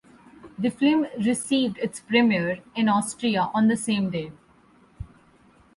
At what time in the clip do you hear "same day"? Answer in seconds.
3.77-4.31